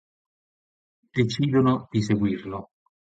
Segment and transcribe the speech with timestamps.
[1.15, 2.71] Decidono di seguirlo.